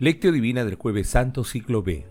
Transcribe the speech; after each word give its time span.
Lectio 0.00 0.30
Divina 0.30 0.64
del 0.64 0.76
Jueves 0.76 1.08
Santo, 1.08 1.42
ciclo 1.42 1.82
B. 1.82 2.06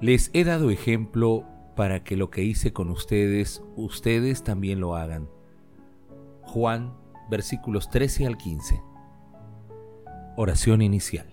Les 0.00 0.30
he 0.32 0.42
dado 0.42 0.70
ejemplo 0.70 1.44
para 1.76 2.02
que 2.02 2.16
lo 2.16 2.28
que 2.28 2.42
hice 2.42 2.72
con 2.72 2.90
ustedes, 2.90 3.62
ustedes 3.76 4.42
también 4.42 4.80
lo 4.80 4.96
hagan. 4.96 5.28
Juan, 6.42 6.92
versículos 7.30 7.88
13 7.88 8.26
al 8.26 8.36
15. 8.36 8.82
Oración 10.34 10.82
inicial. 10.82 11.28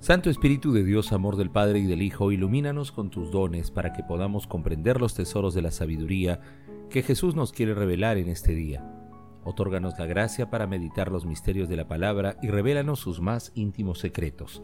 Santo 0.00 0.28
Espíritu 0.28 0.72
de 0.72 0.84
Dios, 0.84 1.12
amor 1.14 1.36
del 1.36 1.50
Padre 1.50 1.78
y 1.78 1.86
del 1.86 2.02
Hijo, 2.02 2.32
ilumínanos 2.32 2.92
con 2.92 3.08
tus 3.08 3.30
dones 3.30 3.70
para 3.70 3.94
que 3.94 4.02
podamos 4.02 4.46
comprender 4.46 5.00
los 5.00 5.14
tesoros 5.14 5.54
de 5.54 5.62
la 5.62 5.70
sabiduría 5.70 6.42
que 6.90 7.02
Jesús 7.02 7.34
nos 7.34 7.50
quiere 7.50 7.72
revelar 7.72 8.18
en 8.18 8.28
este 8.28 8.54
día. 8.54 8.97
Otórganos 9.48 9.98
la 9.98 10.04
gracia 10.04 10.50
para 10.50 10.66
meditar 10.66 11.10
los 11.10 11.24
misterios 11.24 11.70
de 11.70 11.76
la 11.76 11.88
palabra 11.88 12.36
y 12.42 12.48
revélanos 12.48 13.00
sus 13.00 13.22
más 13.22 13.50
íntimos 13.54 13.98
secretos. 13.98 14.62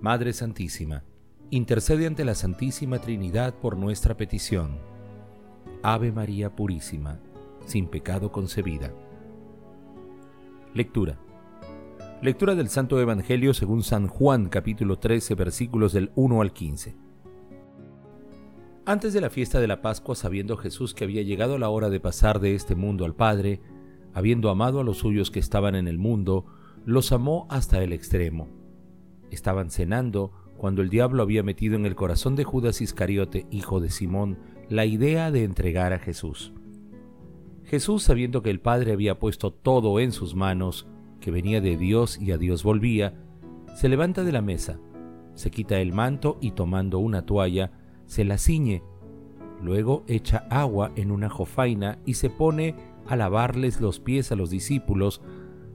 Madre 0.00 0.32
Santísima, 0.32 1.04
intercede 1.50 2.06
ante 2.06 2.24
la 2.24 2.34
Santísima 2.34 2.98
Trinidad 2.98 3.52
por 3.56 3.76
nuestra 3.76 4.16
petición. 4.16 4.78
Ave 5.82 6.12
María 6.12 6.56
Purísima, 6.56 7.20
sin 7.66 7.88
pecado 7.88 8.32
concebida. 8.32 8.90
Lectura. 10.72 11.18
Lectura 12.22 12.54
del 12.54 12.70
Santo 12.70 12.98
Evangelio 13.02 13.52
según 13.52 13.82
San 13.82 14.08
Juan 14.08 14.48
capítulo 14.48 14.98
13 14.98 15.34
versículos 15.34 15.92
del 15.92 16.10
1 16.14 16.40
al 16.40 16.54
15. 16.54 16.96
Antes 18.86 19.12
de 19.12 19.20
la 19.20 19.28
fiesta 19.28 19.60
de 19.60 19.66
la 19.66 19.82
Pascua, 19.82 20.14
sabiendo 20.14 20.56
Jesús 20.56 20.94
que 20.94 21.04
había 21.04 21.20
llegado 21.20 21.58
la 21.58 21.68
hora 21.68 21.90
de 21.90 22.00
pasar 22.00 22.40
de 22.40 22.54
este 22.54 22.74
mundo 22.74 23.04
al 23.04 23.14
Padre, 23.14 23.60
habiendo 24.14 24.50
amado 24.50 24.80
a 24.80 24.84
los 24.84 24.98
suyos 24.98 25.30
que 25.30 25.40
estaban 25.40 25.74
en 25.74 25.88
el 25.88 25.98
mundo, 25.98 26.46
los 26.84 27.12
amó 27.12 27.46
hasta 27.50 27.82
el 27.82 27.92
extremo. 27.92 28.48
Estaban 29.30 29.70
cenando 29.70 30.32
cuando 30.56 30.82
el 30.82 30.90
diablo 30.90 31.22
había 31.22 31.42
metido 31.42 31.76
en 31.76 31.86
el 31.86 31.94
corazón 31.94 32.36
de 32.36 32.44
Judas 32.44 32.80
Iscariote, 32.80 33.46
hijo 33.50 33.80
de 33.80 33.90
Simón, 33.90 34.38
la 34.68 34.84
idea 34.84 35.30
de 35.30 35.44
entregar 35.44 35.92
a 35.92 35.98
Jesús. 35.98 36.52
Jesús, 37.64 38.02
sabiendo 38.02 38.42
que 38.42 38.50
el 38.50 38.60
Padre 38.60 38.92
había 38.92 39.18
puesto 39.18 39.52
todo 39.52 40.00
en 40.00 40.12
sus 40.12 40.34
manos, 40.34 40.86
que 41.20 41.30
venía 41.30 41.60
de 41.60 41.76
Dios 41.76 42.20
y 42.20 42.32
a 42.32 42.38
Dios 42.38 42.62
volvía, 42.62 43.14
se 43.74 43.88
levanta 43.88 44.24
de 44.24 44.32
la 44.32 44.42
mesa, 44.42 44.80
se 45.34 45.50
quita 45.50 45.80
el 45.80 45.92
manto 45.92 46.36
y 46.40 46.50
tomando 46.50 46.98
una 46.98 47.24
toalla, 47.24 47.72
se 48.06 48.24
la 48.24 48.38
ciñe. 48.38 48.82
Luego 49.62 50.04
echa 50.08 50.46
agua 50.50 50.92
en 50.96 51.10
una 51.10 51.30
jofaina 51.30 51.98
y 52.04 52.14
se 52.14 52.28
pone 52.28 52.74
a 53.10 53.16
lavarles 53.16 53.80
los 53.80 53.98
pies 53.98 54.30
a 54.30 54.36
los 54.36 54.50
discípulos, 54.50 55.20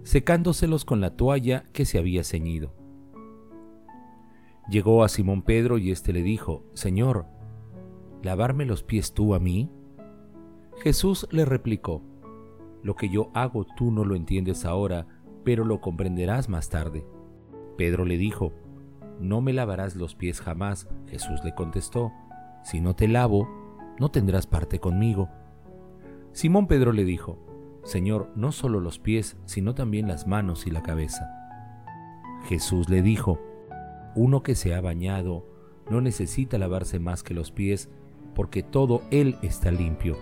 secándoselos 0.04 0.86
con 0.86 1.02
la 1.02 1.18
toalla 1.18 1.66
que 1.74 1.84
se 1.84 1.98
había 1.98 2.24
ceñido. 2.24 2.74
Llegó 4.70 5.04
a 5.04 5.10
Simón 5.10 5.42
Pedro 5.42 5.78
y 5.78 5.92
éste 5.92 6.14
le 6.14 6.24
dijo, 6.24 6.64
Señor, 6.76 7.26
¿lavarme 8.24 8.66
los 8.66 8.84
pies 8.84 9.14
tú 9.14 9.36
a 9.36 9.40
mí? 9.40 9.70
Jesús 10.82 11.28
le 11.30 11.44
replicó, 11.44 12.02
Lo 12.84 12.96
que 12.96 13.10
yo 13.10 13.32
hago 13.34 13.66
tú 13.76 13.92
no 13.92 14.06
lo 14.06 14.16
entiendes 14.16 14.64
ahora, 14.64 15.06
pero 15.44 15.66
lo 15.66 15.82
comprenderás 15.82 16.48
más 16.48 16.70
tarde. 16.70 17.06
Pedro 17.78 18.06
le 18.06 18.18
dijo, 18.18 18.54
No 19.20 19.42
me 19.42 19.52
lavarás 19.52 19.98
los 19.98 20.16
pies 20.16 20.40
jamás. 20.40 20.88
Jesús 21.08 21.44
le 21.44 21.54
contestó, 21.54 22.14
Si 22.64 22.80
no 22.80 22.96
te 22.96 23.10
lavo, 23.10 23.50
no 24.00 24.10
tendrás 24.10 24.48
parte 24.48 24.80
conmigo. 24.80 25.30
Simón 26.36 26.68
Pedro 26.68 26.92
le 26.92 27.06
dijo, 27.06 27.40
Señor, 27.86 28.30
no 28.36 28.52
solo 28.52 28.82
los 28.82 29.00
pies, 29.00 29.38
sino 29.46 29.74
también 29.74 30.10
las 30.10 30.28
manos 30.28 30.68
y 30.68 30.70
la 30.70 30.84
cabeza. 30.84 31.30
Jesús 32.50 32.90
le 32.90 33.02
dijo, 33.02 33.40
Uno 34.16 34.44
que 34.44 34.54
se 34.56 34.76
ha 34.76 34.82
bañado 34.82 35.48
no 35.90 36.02
necesita 36.02 36.58
lavarse 36.58 37.00
más 37.00 37.24
que 37.24 37.34
los 37.34 37.52
pies, 37.52 37.90
porque 38.34 38.64
todo 38.64 39.02
él 39.12 39.38
está 39.44 39.72
limpio. 39.72 40.18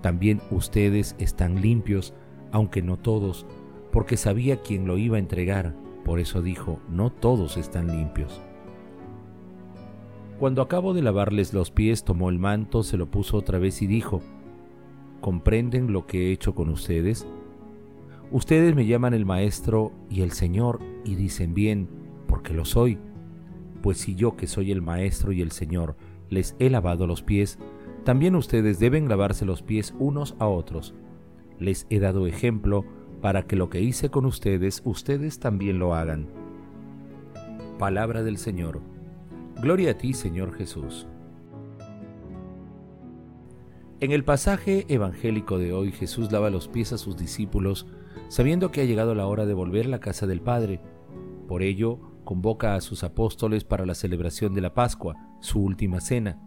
También 0.00 0.40
ustedes 0.50 1.14
están 1.18 1.60
limpios, 1.60 2.14
aunque 2.50 2.80
no 2.80 2.96
todos, 2.96 3.44
porque 3.92 4.16
sabía 4.16 4.62
quién 4.62 4.86
lo 4.86 4.96
iba 4.96 5.16
a 5.16 5.20
entregar, 5.20 5.74
por 6.06 6.20
eso 6.20 6.40
dijo, 6.40 6.80
no 6.88 7.12
todos 7.12 7.58
están 7.58 7.88
limpios. 7.88 8.40
Cuando 10.38 10.62
acabó 10.62 10.94
de 10.94 11.02
lavarles 11.02 11.52
los 11.52 11.70
pies, 11.70 12.02
tomó 12.02 12.30
el 12.30 12.38
manto, 12.38 12.82
se 12.82 12.96
lo 12.96 13.10
puso 13.10 13.36
otra 13.36 13.58
vez 13.58 13.82
y 13.82 13.86
dijo, 13.86 14.22
¿comprenden 15.24 15.90
lo 15.90 16.06
que 16.06 16.26
he 16.26 16.32
hecho 16.32 16.54
con 16.54 16.68
ustedes? 16.68 17.26
Ustedes 18.30 18.74
me 18.74 18.84
llaman 18.84 19.14
el 19.14 19.24
Maestro 19.24 19.90
y 20.10 20.20
el 20.20 20.32
Señor 20.32 20.80
y 21.02 21.14
dicen 21.14 21.54
bien, 21.54 21.88
porque 22.26 22.52
lo 22.52 22.66
soy. 22.66 22.98
Pues 23.82 23.96
si 23.96 24.16
yo 24.16 24.36
que 24.36 24.46
soy 24.46 24.70
el 24.70 24.82
Maestro 24.82 25.32
y 25.32 25.40
el 25.40 25.50
Señor 25.50 25.96
les 26.28 26.54
he 26.58 26.68
lavado 26.68 27.06
los 27.06 27.22
pies, 27.22 27.58
también 28.04 28.36
ustedes 28.36 28.78
deben 28.78 29.08
lavarse 29.08 29.46
los 29.46 29.62
pies 29.62 29.94
unos 29.98 30.36
a 30.40 30.46
otros. 30.46 30.94
Les 31.58 31.86
he 31.88 32.00
dado 32.00 32.26
ejemplo 32.26 32.84
para 33.22 33.46
que 33.46 33.56
lo 33.56 33.70
que 33.70 33.80
hice 33.80 34.10
con 34.10 34.26
ustedes, 34.26 34.82
ustedes 34.84 35.38
también 35.40 35.78
lo 35.78 35.94
hagan. 35.94 36.28
Palabra 37.78 38.22
del 38.22 38.36
Señor. 38.36 38.82
Gloria 39.62 39.92
a 39.92 39.94
ti, 39.94 40.12
Señor 40.12 40.52
Jesús. 40.52 41.06
En 44.00 44.10
el 44.10 44.24
pasaje 44.24 44.84
evangélico 44.88 45.58
de 45.58 45.72
hoy, 45.72 45.92
Jesús 45.92 46.32
lava 46.32 46.50
los 46.50 46.68
pies 46.68 46.92
a 46.92 46.98
sus 46.98 47.16
discípulos, 47.16 47.86
sabiendo 48.28 48.70
que 48.70 48.80
ha 48.80 48.84
llegado 48.84 49.14
la 49.14 49.26
hora 49.26 49.46
de 49.46 49.54
volver 49.54 49.86
a 49.86 49.90
la 49.90 50.00
casa 50.00 50.26
del 50.26 50.40
Padre. 50.40 50.80
Por 51.46 51.62
ello, 51.62 52.00
convoca 52.24 52.74
a 52.74 52.80
sus 52.80 53.04
apóstoles 53.04 53.64
para 53.64 53.86
la 53.86 53.94
celebración 53.94 54.52
de 54.52 54.62
la 54.62 54.74
Pascua, 54.74 55.14
su 55.40 55.62
última 55.62 56.00
cena. 56.00 56.40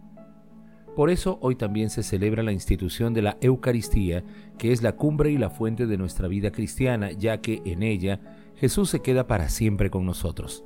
Por 0.96 1.10
eso 1.10 1.38
hoy 1.42 1.56
también 1.56 1.90
se 1.90 2.04
celebra 2.04 2.44
la 2.44 2.52
institución 2.52 3.14
de 3.14 3.22
la 3.22 3.38
Eucaristía, 3.40 4.24
que 4.58 4.72
es 4.72 4.82
la 4.82 4.98
cumbre 4.98 5.32
y 5.32 5.38
la 5.38 5.50
fuente 5.50 5.86
de 5.86 5.98
nuestra 5.98 6.28
vida 6.28 6.52
cristiana, 6.52 7.12
ya 7.12 7.40
que 7.40 7.62
en 7.66 7.82
ella 7.82 8.20
Jesús 8.56 8.90
se 8.90 9.02
queda 9.02 9.28
para 9.28 9.48
siempre 9.48 9.90
con 9.90 10.06
nosotros. 10.06 10.66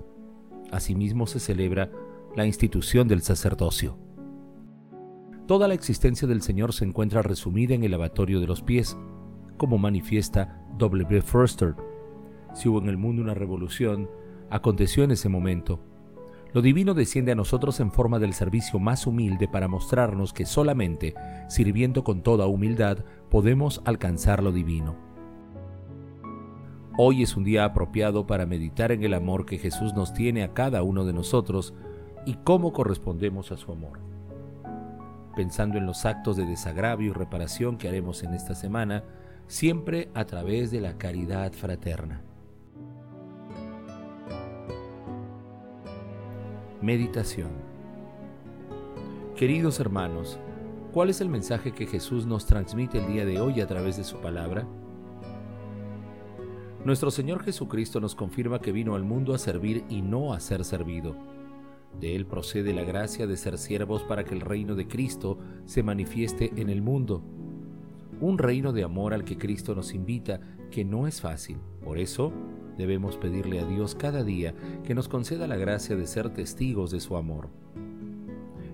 Asimismo 0.72 1.28
se 1.28 1.40
celebra 1.40 1.92
la 2.36 2.46
institución 2.46 3.08
del 3.08 3.22
sacerdocio. 3.22 3.98
Toda 5.52 5.68
la 5.68 5.74
existencia 5.74 6.30
del 6.30 6.42
Señor 6.42 6.72
se 6.72 6.86
encuentra 6.86 7.22
resumida 7.22 7.74
en 7.74 7.84
el 7.84 7.92
lavatorio 7.92 8.40
de 8.40 8.48
los 8.48 8.62
pies, 8.62 8.98
como 9.58 9.78
manifiesta 9.78 10.66
W. 10.78 11.22
Forster. 11.22 11.76
Si 12.54 12.70
hubo 12.70 12.80
en 12.80 12.88
el 12.88 12.96
mundo 12.96 13.22
una 13.22 13.34
revolución, 13.34 14.10
aconteció 14.50 15.04
en 15.04 15.12
ese 15.12 15.28
momento 15.28 15.82
lo 16.54 16.62
divino 16.62 16.94
desciende 16.94 17.34
a 17.34 17.36
nosotros 17.36 17.82
en 17.82 17.92
forma 17.92 18.18
del 18.18 18.34
servicio 18.34 18.80
más 18.80 19.06
humilde 19.06 19.50
para 19.50 19.68
mostrarnos 19.68 20.32
que 20.32 20.46
solamente 20.46 21.16
sirviendo 21.50 22.06
con 22.06 22.24
toda 22.24 22.48
humildad 22.48 23.00
podemos 23.30 23.82
alcanzar 23.84 24.42
lo 24.42 24.54
divino. 24.54 24.96
Hoy 26.98 27.24
es 27.24 27.36
un 27.36 27.44
día 27.44 27.66
apropiado 27.66 28.26
para 28.26 28.46
meditar 28.46 28.94
en 28.94 29.04
el 29.04 29.14
amor 29.14 29.46
que 29.46 29.58
Jesús 29.58 29.94
nos 29.96 30.14
tiene 30.14 30.44
a 30.44 30.54
cada 30.54 30.82
uno 30.82 31.04
de 31.04 31.12
nosotros 31.12 31.74
y 32.26 32.36
cómo 32.36 32.72
correspondemos 32.72 33.52
a 33.52 33.58
su 33.58 33.74
amor. 33.74 34.11
Pensando 35.36 35.78
en 35.78 35.86
los 35.86 36.06
actos 36.06 36.38
de 36.38 36.46
desagravio 36.46 37.12
y 37.12 37.14
reparación 37.14 37.78
que 37.78 37.88
haremos 37.88 38.24
en 38.24 38.34
esta 38.34 38.56
semana, 38.56 39.04
siempre 39.48 40.10
a 40.14 40.26
través 40.26 40.72
de 40.72 40.82
la 40.82 40.98
caridad 40.98 41.54
fraterna. 41.54 42.22
Meditación 46.82 47.72
Queridos 49.36 49.80
hermanos, 49.80 50.38
¿cuál 50.92 51.10
es 51.10 51.20
el 51.20 51.28
mensaje 51.30 51.72
que 51.72 51.88
Jesús 51.88 52.26
nos 52.26 52.46
transmite 52.46 53.00
el 53.00 53.08
día 53.08 53.26
de 53.26 53.40
hoy 53.40 53.60
a 53.62 53.68
través 53.68 53.98
de 53.98 54.04
su 54.04 54.18
palabra? 54.18 54.68
Nuestro 56.86 57.12
Señor 57.12 57.44
Jesucristo 57.44 58.00
nos 58.00 58.16
confirma 58.16 58.60
que 58.60 58.72
vino 58.72 58.96
al 58.96 59.04
mundo 59.04 59.34
a 59.34 59.38
servir 59.38 59.84
y 59.90 60.02
no 60.02 60.34
a 60.34 60.40
ser 60.40 60.66
servido. 60.66 61.16
De 62.00 62.16
Él 62.16 62.26
procede 62.26 62.74
la 62.74 62.84
gracia 62.84 63.28
de 63.28 63.38
ser 63.38 63.58
siervos 63.58 64.04
para 64.04 64.24
que 64.24 64.34
el 64.34 64.42
reino 64.42 64.76
de 64.76 64.88
Cristo 64.88 65.38
se 65.66 65.84
manifieste 65.84 66.52
en 66.56 66.70
el 66.70 66.82
mundo. 66.82 67.24
Un 68.20 68.38
reino 68.38 68.72
de 68.72 68.84
amor 68.84 69.14
al 69.14 69.24
que 69.24 69.38
Cristo 69.38 69.76
nos 69.76 69.94
invita, 69.94 70.40
que 70.70 70.86
no 70.86 71.08
es 71.08 71.22
fácil. 71.22 71.58
Por 71.84 71.98
eso, 71.98 72.32
debemos 72.78 73.18
pedirle 73.18 73.60
a 73.60 73.66
Dios 73.66 73.96
cada 73.96 74.24
día 74.24 74.56
que 74.84 74.96
nos 74.96 75.08
conceda 75.08 75.48
la 75.48 75.58
gracia 75.58 75.96
de 75.96 76.08
ser 76.08 76.30
testigos 76.30 76.92
de 76.92 77.00
su 77.00 77.18
amor. 77.18 77.50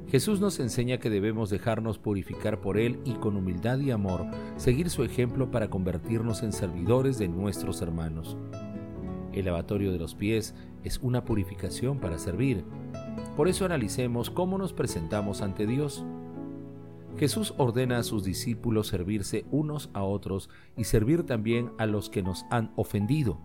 Jesús 0.10 0.40
nos 0.40 0.60
enseña 0.62 1.00
que 1.00 1.10
debemos 1.10 1.50
dejarnos 1.50 1.98
purificar 1.98 2.62
por 2.62 2.78
Él 2.78 3.00
y 3.04 3.16
con 3.16 3.36
humildad 3.36 3.80
y 3.80 3.92
amor 3.92 4.26
seguir 4.56 4.90
su 4.90 5.04
ejemplo 5.04 5.52
para 5.52 5.70
convertirnos 5.70 6.44
en 6.44 6.54
servidores 6.54 7.18
de 7.18 7.28
nuestros 7.28 7.82
hermanos. 7.82 8.38
El 9.34 9.46
lavatorio 9.46 9.92
de 9.92 10.00
los 10.00 10.16
pies 10.16 10.56
es 10.86 11.00
una 11.00 11.26
purificación 11.26 12.00
para 12.00 12.20
servir. 12.20 12.64
Por 13.36 13.48
eso 13.48 13.66
analicemos 13.66 14.30
cómo 14.30 14.58
nos 14.58 14.74
presentamos 14.74 15.42
ante 15.42 15.68
Dios. 15.68 16.06
Jesús 17.18 17.54
ordena 17.58 17.98
a 17.98 18.04
sus 18.04 18.24
discípulos 18.24 18.88
servirse 18.88 19.46
unos 19.52 19.90
a 19.94 20.04
otros 20.04 20.50
y 20.76 20.84
servir 20.84 21.24
también 21.24 21.72
a 21.78 21.86
los 21.86 22.10
que 22.10 22.22
nos 22.22 22.46
han 22.50 22.72
ofendido. 22.76 23.40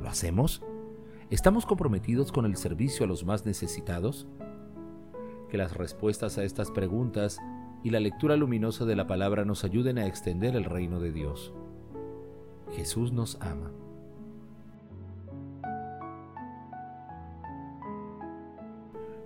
¿Lo 0.00 0.08
hacemos? 0.08 0.62
¿Estamos 1.30 1.64
comprometidos 1.64 2.32
con 2.32 2.46
el 2.46 2.56
servicio 2.56 3.04
a 3.04 3.08
los 3.08 3.24
más 3.24 3.46
necesitados? 3.46 4.26
Que 5.48 5.56
las 5.56 5.76
respuestas 5.76 6.36
a 6.38 6.44
estas 6.44 6.70
preguntas 6.70 7.38
y 7.84 7.90
la 7.90 8.00
lectura 8.00 8.36
luminosa 8.36 8.84
de 8.84 8.96
la 8.96 9.06
palabra 9.06 9.44
nos 9.44 9.64
ayuden 9.64 9.98
a 9.98 10.06
extender 10.06 10.56
el 10.56 10.64
reino 10.64 11.00
de 11.00 11.12
Dios. 11.12 11.52
Jesús 12.72 13.12
nos 13.12 13.40
ama. 13.40 13.70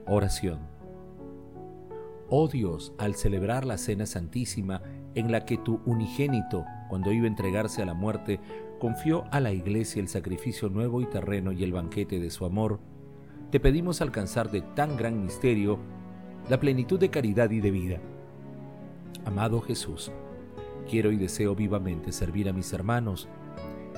Oración. 0.09 0.61
Oh 2.29 2.47
Dios, 2.47 2.93
al 2.97 3.17
celebrar 3.17 3.65
la 3.65 3.77
Cena 3.77 4.07
Santísima, 4.07 4.81
en 5.17 5.33
la 5.33 5.45
que 5.45 5.59
tu 5.59 5.81
unigénito, 5.85 6.65
cuando 6.89 7.13
iba 7.13 7.25
a 7.25 7.29
entregarse 7.29 7.83
a 7.83 7.87
la 7.87 7.95
muerte, 7.95 8.39
confió 8.79 9.25
a 9.33 9.41
la 9.41 9.53
Iglesia 9.53 10.01
el 10.01 10.07
sacrificio 10.07 10.69
nuevo 10.69 11.01
y 11.01 11.07
terreno 11.07 11.51
y 11.51 11.65
el 11.65 11.73
banquete 11.73 12.21
de 12.21 12.31
su 12.31 12.45
amor, 12.45 12.79
te 13.51 13.59
pedimos 13.59 14.01
alcanzar 14.01 14.51
de 14.53 14.61
tan 14.61 14.97
gran 14.97 15.21
misterio 15.21 15.81
la 16.49 16.61
plenitud 16.61 17.01
de 17.01 17.11
caridad 17.11 17.51
y 17.51 17.61
de 17.61 17.71
vida. 17.73 18.01
Amado 19.25 19.61
Jesús, 19.61 20.13
quiero 20.89 21.11
y 21.11 21.17
deseo 21.17 21.57
vivamente 21.57 22.13
servir 22.13 22.49
a 22.49 22.53
mis 22.53 22.73
hermanos. 22.73 23.29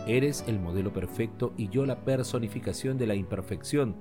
Eres 0.06 0.42
el 0.46 0.58
modelo 0.58 0.90
perfecto 0.90 1.52
y 1.58 1.68
yo 1.68 1.84
la 1.84 2.04
personificación 2.04 2.96
de 2.96 3.06
la 3.06 3.14
imperfección, 3.14 3.96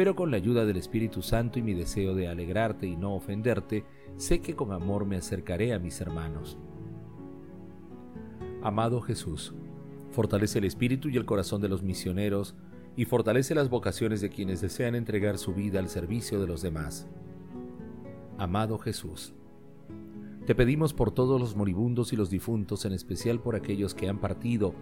pero 0.00 0.16
con 0.16 0.30
la 0.30 0.38
ayuda 0.38 0.64
del 0.64 0.78
Espíritu 0.78 1.20
Santo 1.20 1.58
y 1.58 1.62
mi 1.62 1.74
deseo 1.74 2.14
de 2.14 2.26
alegrarte 2.26 2.86
y 2.86 2.96
no 2.96 3.14
ofenderte, 3.14 3.84
sé 4.16 4.40
que 4.40 4.56
con 4.56 4.72
amor 4.72 5.04
me 5.04 5.18
acercaré 5.18 5.74
a 5.74 5.78
mis 5.78 6.00
hermanos. 6.00 6.56
Amado 8.62 9.02
Jesús, 9.02 9.52
fortalece 10.10 10.58
el 10.58 10.64
espíritu 10.64 11.10
y 11.10 11.18
el 11.18 11.26
corazón 11.26 11.60
de 11.60 11.68
los 11.68 11.82
misioneros 11.82 12.54
y 12.96 13.04
fortalece 13.04 13.54
las 13.54 13.68
vocaciones 13.68 14.22
de 14.22 14.30
quienes 14.30 14.62
desean 14.62 14.94
entregar 14.94 15.36
su 15.36 15.52
vida 15.52 15.80
al 15.80 15.90
servicio 15.90 16.40
de 16.40 16.46
los 16.46 16.62
demás. 16.62 17.06
Amado 18.38 18.78
Jesús, 18.78 19.34
te 20.46 20.54
pedimos 20.54 20.94
por 20.94 21.10
todos 21.10 21.38
los 21.38 21.56
moribundos 21.56 22.14
y 22.14 22.16
los 22.16 22.30
difuntos, 22.30 22.86
en 22.86 22.94
especial 22.94 23.38
por 23.38 23.54
aquellos 23.54 23.94
que 23.94 24.08
han 24.08 24.18
partido 24.18 24.74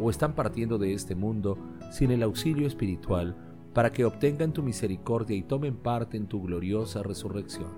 o 0.00 0.08
están 0.08 0.34
partiendo 0.34 0.78
de 0.78 0.94
este 0.94 1.14
mundo 1.14 1.58
sin 1.92 2.10
el 2.12 2.22
auxilio 2.22 2.66
espiritual, 2.66 3.36
para 3.74 3.92
que 3.92 4.04
obtengan 4.04 4.52
tu 4.52 4.62
misericordia 4.62 5.36
y 5.36 5.42
tomen 5.42 5.76
parte 5.76 6.16
en 6.16 6.28
tu 6.28 6.40
gloriosa 6.42 7.02
resurrección. 7.02 7.70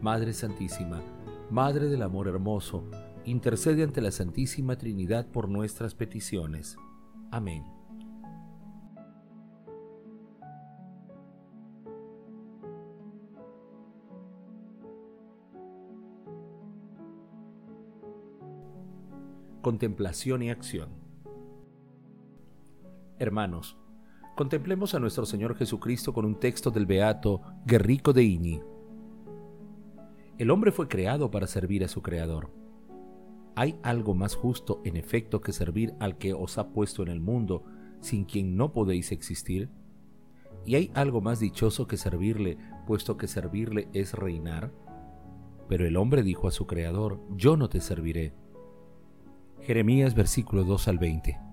Madre 0.00 0.32
Santísima, 0.32 1.02
Madre 1.50 1.88
del 1.88 2.02
Amor 2.02 2.28
Hermoso, 2.28 2.84
intercede 3.24 3.82
ante 3.82 4.00
la 4.00 4.12
Santísima 4.12 4.76
Trinidad 4.76 5.26
por 5.26 5.48
nuestras 5.48 5.94
peticiones. 5.94 6.76
Amén. 7.30 7.64
Contemplación 19.60 20.42
y 20.42 20.50
acción. 20.50 21.01
Hermanos, 23.22 23.76
contemplemos 24.34 24.96
a 24.96 24.98
nuestro 24.98 25.24
Señor 25.26 25.54
Jesucristo 25.54 26.12
con 26.12 26.24
un 26.24 26.40
texto 26.40 26.72
del 26.72 26.86
Beato 26.86 27.40
Guerrico 27.64 28.12
de 28.12 28.24
Iñi. 28.24 28.60
El 30.38 30.50
hombre 30.50 30.72
fue 30.72 30.88
creado 30.88 31.30
para 31.30 31.46
servir 31.46 31.84
a 31.84 31.88
su 31.88 32.02
Creador. 32.02 32.50
¿Hay 33.54 33.78
algo 33.84 34.16
más 34.16 34.34
justo 34.34 34.80
en 34.84 34.96
efecto 34.96 35.40
que 35.40 35.52
servir 35.52 35.94
al 36.00 36.18
que 36.18 36.32
os 36.32 36.58
ha 36.58 36.70
puesto 36.70 37.04
en 37.04 37.10
el 37.10 37.20
mundo, 37.20 37.62
sin 38.00 38.24
quien 38.24 38.56
no 38.56 38.72
podéis 38.72 39.12
existir? 39.12 39.70
¿Y 40.66 40.74
hay 40.74 40.90
algo 40.92 41.20
más 41.20 41.38
dichoso 41.38 41.86
que 41.86 41.98
servirle, 41.98 42.58
puesto 42.88 43.16
que 43.16 43.28
servirle 43.28 43.88
es 43.92 44.14
reinar? 44.14 44.72
Pero 45.68 45.86
el 45.86 45.96
hombre 45.96 46.24
dijo 46.24 46.48
a 46.48 46.50
su 46.50 46.66
Creador, 46.66 47.20
yo 47.36 47.56
no 47.56 47.68
te 47.68 47.80
serviré. 47.80 48.34
Jeremías 49.60 50.16
versículo 50.16 50.64
2 50.64 50.88
al 50.88 50.98
20. 50.98 51.51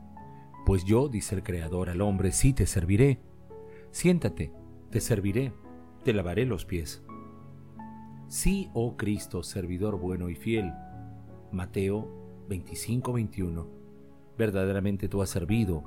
Pues 0.66 0.86
yo, 0.86 1.10
dice 1.10 1.36
el 1.36 1.44
Creador 1.44 1.90
al 1.90 2.02
hombre, 2.02 2.32
sí 2.32 2.54
te 2.54 2.66
serviré. 2.66 3.20
Siéntate, 3.92 4.54
te 4.92 5.00
serviré, 5.00 5.54
te 6.04 6.14
lavaré 6.14 6.46
los 6.46 6.66
pies. 6.66 7.04
Sí, 8.28 8.70
oh 8.74 8.96
Cristo, 8.96 9.42
servidor 9.42 10.00
bueno 10.00 10.30
y 10.30 10.36
fiel, 10.36 10.72
Mateo 11.52 12.46
25, 12.48 13.14
21. 13.14 13.68
Verdaderamente 14.38 15.10
tú 15.10 15.22
has 15.22 15.30
servido, 15.30 15.84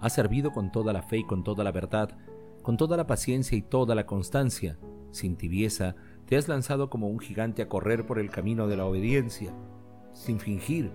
has 0.00 0.14
servido 0.14 0.50
con 0.50 0.72
toda 0.72 0.92
la 0.92 1.02
fe 1.02 1.18
y 1.18 1.24
con 1.24 1.44
toda 1.44 1.62
la 1.62 1.72
verdad, 1.72 2.16
con 2.62 2.76
toda 2.76 2.96
la 2.96 3.06
paciencia 3.06 3.56
y 3.58 3.62
toda 3.62 3.94
la 3.94 4.06
constancia. 4.06 4.78
Sin 5.10 5.36
tibieza, 5.36 5.94
te 6.26 6.36
has 6.36 6.48
lanzado 6.48 6.90
como 6.90 7.08
un 7.08 7.18
gigante 7.18 7.62
a 7.62 7.68
correr 7.68 8.06
por 8.06 8.18
el 8.18 8.30
camino 8.30 8.66
de 8.66 8.76
la 8.76 8.86
obediencia, 8.86 9.54
sin 10.12 10.40
fingir. 10.40 10.90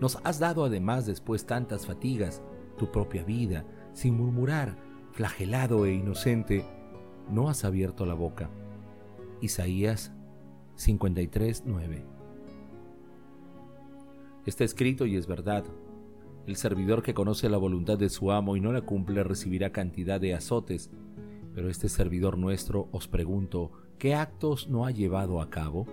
Nos 0.00 0.18
has 0.24 0.38
dado 0.38 0.64
además 0.64 1.06
después 1.06 1.46
tantas 1.46 1.86
fatigas, 1.86 2.42
tu 2.78 2.90
propia 2.90 3.24
vida, 3.24 3.64
sin 3.92 4.16
murmurar, 4.16 4.76
flagelado 5.12 5.86
e 5.86 5.94
inocente, 5.94 6.64
no 7.30 7.48
has 7.48 7.64
abierto 7.64 8.04
la 8.04 8.14
boca. 8.14 8.50
Isaías 9.40 10.12
53, 10.76 11.64
9. 11.66 12.04
Está 14.46 14.64
escrito 14.64 15.06
y 15.06 15.16
es 15.16 15.26
verdad. 15.26 15.64
El 16.46 16.56
servidor 16.56 17.02
que 17.02 17.14
conoce 17.14 17.48
la 17.48 17.56
voluntad 17.56 17.96
de 17.96 18.10
su 18.10 18.30
amo 18.30 18.56
y 18.56 18.60
no 18.60 18.72
la 18.72 18.82
cumple 18.82 19.24
recibirá 19.24 19.70
cantidad 19.70 20.20
de 20.20 20.34
azotes. 20.34 20.90
Pero 21.54 21.70
este 21.70 21.88
servidor 21.88 22.36
nuestro, 22.36 22.88
os 22.92 23.08
pregunto, 23.08 23.70
¿qué 23.98 24.14
actos 24.14 24.68
no 24.68 24.84
ha 24.84 24.90
llevado 24.90 25.40
a 25.40 25.48
cabo? 25.48 25.86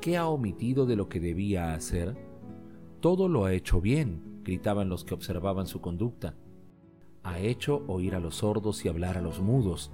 ¿Qué 0.00 0.16
ha 0.16 0.26
omitido 0.26 0.84
de 0.84 0.96
lo 0.96 1.08
que 1.08 1.20
debía 1.20 1.72
hacer? 1.72 2.27
Todo 3.00 3.28
lo 3.28 3.44
ha 3.44 3.52
hecho 3.52 3.80
bien, 3.80 4.40
gritaban 4.42 4.88
los 4.88 5.04
que 5.04 5.14
observaban 5.14 5.66
su 5.66 5.80
conducta. 5.80 6.34
Ha 7.22 7.38
hecho 7.38 7.84
oír 7.86 8.14
a 8.14 8.20
los 8.20 8.36
sordos 8.36 8.84
y 8.84 8.88
hablar 8.88 9.16
a 9.16 9.22
los 9.22 9.40
mudos. 9.40 9.92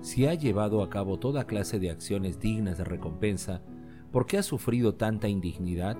Si 0.00 0.26
ha 0.26 0.34
llevado 0.34 0.82
a 0.82 0.88
cabo 0.88 1.18
toda 1.18 1.46
clase 1.46 1.78
de 1.78 1.90
acciones 1.90 2.40
dignas 2.40 2.78
de 2.78 2.84
recompensa, 2.84 3.62
¿por 4.10 4.26
qué 4.26 4.38
ha 4.38 4.42
sufrido 4.42 4.94
tanta 4.94 5.28
indignidad? 5.28 5.96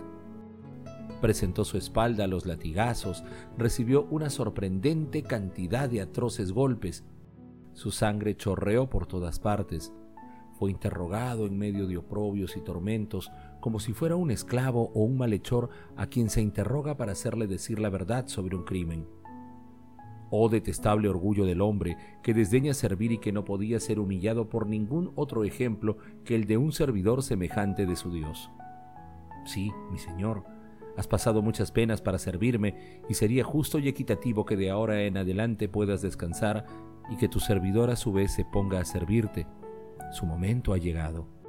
presentó 1.21 1.65
su 1.65 1.79
espalda 1.79 2.25
a 2.25 2.27
los 2.27 2.47
latigazos, 2.47 3.23
recibió 3.57 4.07
una 4.11 4.29
sorprendente 4.29 5.23
cantidad 5.23 5.89
de 5.89 6.01
atroces 6.01 6.53
golpes. 6.53 7.05
Su 7.75 7.93
sangre 7.93 8.37
chorreó 8.37 8.91
por 8.91 9.07
todas 9.07 9.39
partes. 9.39 9.93
Fue 10.59 10.71
interrogado 10.71 11.47
en 11.47 11.57
medio 11.57 11.87
de 11.87 11.97
oprobios 11.97 12.57
y 12.57 12.61
tormentos, 12.61 13.31
como 13.63 13.79
si 13.79 13.93
fuera 13.93 14.17
un 14.17 14.33
esclavo 14.33 14.91
o 14.93 15.05
un 15.05 15.17
malhechor 15.17 15.71
a 15.97 16.09
quien 16.09 16.31
se 16.31 16.43
interroga 16.43 16.97
para 16.97 17.13
hacerle 17.13 17.47
decir 17.47 17.79
la 17.79 17.91
verdad 17.91 18.27
sobre 18.27 18.57
un 18.57 18.65
crimen. 18.65 19.07
Oh 20.31 20.49
detestable 20.49 21.09
orgullo 21.09 21.47
del 21.47 21.61
hombre, 21.61 21.97
que 22.25 22.35
desdeña 22.35 22.75
servir 22.75 23.13
y 23.13 23.19
que 23.19 23.31
no 23.31 23.45
podía 23.45 23.79
ser 23.79 24.01
humillado 24.01 24.49
por 24.49 24.67
ningún 24.67 25.13
otro 25.15 25.45
ejemplo 25.45 25.97
que 26.25 26.35
el 26.35 26.47
de 26.47 26.57
un 26.57 26.73
servidor 26.73 27.23
semejante 27.23 27.87
de 27.87 27.95
su 27.95 28.11
Dios. 28.13 28.51
Sí, 29.45 29.71
mi 29.93 29.99
Señor, 29.99 30.45
Has 30.95 31.09
pasado 31.09 31.41
muchas 31.41 31.73
penas 31.73 32.03
para 32.03 32.19
servirme 32.19 33.01
y 33.09 33.15
sería 33.15 33.45
justo 33.45 33.79
y 33.79 33.89
equitativo 33.89 34.45
que 34.45 34.57
de 34.57 34.69
ahora 34.69 35.05
en 35.05 35.17
adelante 35.17 35.67
puedas 35.67 36.03
descansar 36.03 36.67
y 37.09 37.17
que 37.17 37.31
tu 37.31 37.41
servidor 37.41 37.89
a 37.89 37.97
su 37.97 38.13
vez 38.13 38.35
se 38.35 38.45
ponga 38.45 38.79
a 38.79 38.85
servirte. 38.85 39.47
Su 40.11 40.27
momento 40.27 40.75
ha 40.75 40.77
llegado. 40.77 41.42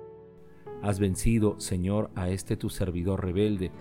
Has 0.84 1.00
vencido, 1.00 1.60
Señor, 1.60 2.12
a 2.14 2.30
este 2.30 2.56
tu 2.56 2.70
servidor 2.70 3.26
rebelde. 3.26 3.72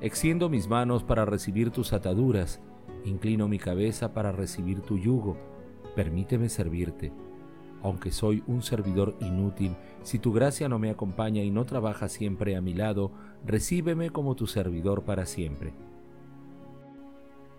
Extiendo 0.00 0.48
mis 0.48 0.68
manos 0.68 1.04
para 1.04 1.26
recibir 1.26 1.70
tus 1.70 1.92
ataduras, 1.92 2.62
inclino 3.04 3.48
mi 3.48 3.58
cabeza 3.58 4.14
para 4.14 4.32
recibir 4.32 4.80
tu 4.80 4.96
yugo. 4.96 5.36
Permíteme 5.94 6.48
servirte 6.48 7.12
aunque 7.86 8.10
soy 8.10 8.42
un 8.48 8.62
servidor 8.62 9.16
inútil, 9.20 9.76
si 10.02 10.18
tu 10.18 10.32
gracia 10.32 10.68
no 10.68 10.78
me 10.80 10.90
acompaña 10.90 11.44
y 11.44 11.52
no 11.52 11.64
trabaja 11.64 12.08
siempre 12.08 12.56
a 12.56 12.60
mi 12.60 12.74
lado, 12.74 13.12
recíbeme 13.44 14.10
como 14.10 14.34
tu 14.34 14.48
servidor 14.48 15.04
para 15.04 15.24
siempre. 15.24 15.72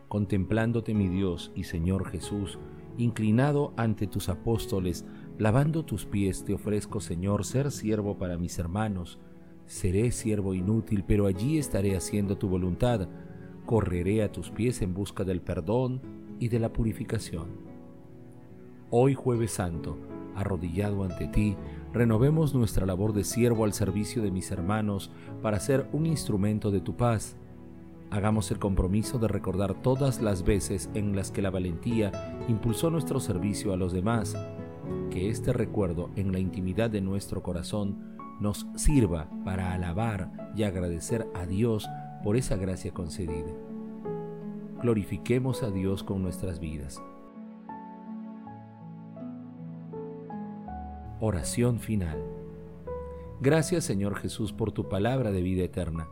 Contemplándote 0.10 0.94
mi 0.94 1.08
Dios 1.08 1.54
y 1.56 1.64
Señor 1.64 2.10
Jesús, 2.10 2.60
inclinado 2.98 3.74
ante 3.78 4.06
tus 4.06 4.28
apóstoles, 4.28 5.06
lavando 5.38 5.86
tus 5.86 6.06
pies, 6.06 6.44
te 6.44 6.54
ofrezco, 6.54 7.00
Señor, 7.00 7.46
ser 7.46 7.72
siervo 7.72 8.18
para 8.18 8.38
mis 8.38 8.58
hermanos. 8.60 9.20
Seré 9.66 10.12
siervo 10.12 10.54
inútil, 10.54 11.04
pero 11.06 11.26
allí 11.26 11.58
estaré 11.58 11.96
haciendo 11.96 12.38
tu 12.38 12.48
voluntad. 12.48 13.08
Correré 13.66 14.24
a 14.24 14.32
tus 14.32 14.50
pies 14.50 14.82
en 14.82 14.94
busca 14.94 15.24
del 15.24 15.42
perdón 15.42 16.02
y 16.40 16.48
de 16.48 16.60
la 16.60 16.72
purificación. 16.72 17.48
Hoy 18.90 19.14
jueves 19.14 19.52
santo, 19.52 19.98
arrodillado 20.36 21.04
ante 21.04 21.28
ti, 21.28 21.58
renovemos 21.92 22.56
nuestra 22.56 22.86
labor 22.86 23.12
de 23.12 23.26
siervo 23.26 23.66
al 23.66 23.74
servicio 23.74 24.22
de 24.22 24.32
mis 24.32 24.50
hermanos 24.52 25.12
para 25.42 25.60
ser 25.60 25.90
un 25.92 26.06
instrumento 26.06 26.72
de 26.72 26.80
tu 26.80 26.96
paz. 26.96 27.36
Hagamos 28.10 28.50
el 28.52 28.60
compromiso 28.60 29.20
de 29.20 29.28
recordar 29.28 29.82
todas 29.82 30.22
las 30.22 30.46
veces 30.46 30.90
en 30.94 31.14
las 31.16 31.32
que 31.32 31.42
la 31.42 31.50
valentía 31.50 32.40
impulsó 32.48 32.90
nuestro 32.90 33.20
servicio 33.20 33.74
a 33.74 33.78
los 33.78 33.92
demás. 33.92 34.38
Que 35.10 35.30
este 35.30 35.54
recuerdo 35.54 36.12
en 36.16 36.32
la 36.32 36.40
intimidad 36.40 36.90
de 36.90 37.02
nuestro 37.02 37.44
corazón 37.44 38.18
nos 38.40 38.68
sirva 38.76 39.30
para 39.44 39.74
alabar 39.74 40.52
y 40.56 40.64
agradecer 40.64 41.28
a 41.34 41.46
Dios 41.46 41.90
por 42.24 42.36
esa 42.36 42.56
gracia 42.56 42.92
concedida. 42.92 43.52
Glorifiquemos 44.82 45.64
a 45.64 45.72
Dios 45.72 46.04
con 46.04 46.22
nuestras 46.22 46.60
vidas. 46.60 47.02
Oración 51.20 51.80
final. 51.80 52.24
Gracias 53.42 53.86
Señor 53.86 54.16
Jesús 54.16 54.54
por 54.54 54.72
tu 54.72 54.88
palabra 54.88 55.32
de 55.32 55.42
vida 55.42 55.64
eterna. 55.64 56.08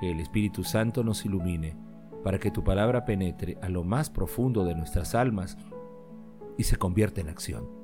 Que 0.00 0.10
el 0.10 0.20
Espíritu 0.20 0.64
Santo 0.64 1.02
nos 1.02 1.24
ilumine 1.24 1.76
para 2.22 2.38
que 2.38 2.50
tu 2.50 2.64
palabra 2.64 3.04
penetre 3.04 3.58
a 3.62 3.68
lo 3.68 3.84
más 3.84 4.10
profundo 4.10 4.64
de 4.64 4.74
nuestras 4.74 5.14
almas 5.14 5.56
y 6.58 6.64
se 6.64 6.76
convierta 6.76 7.20
en 7.20 7.28
acción. 7.28 7.83